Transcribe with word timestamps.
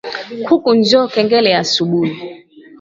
Kuku 0.45 0.69
njo 0.79 1.01
kengele 1.13 1.49
ya 1.55 1.61
asubui 1.65 2.11